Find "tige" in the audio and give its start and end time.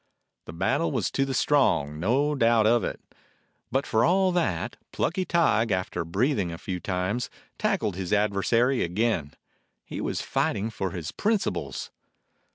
5.25-5.71